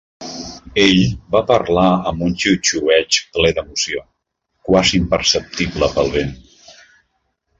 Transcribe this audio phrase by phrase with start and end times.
[0.83, 1.01] Ell
[1.35, 4.01] va parlar amb un xiuxiueig ple d'emoció,
[4.69, 6.33] quasi imperceptible pel vent.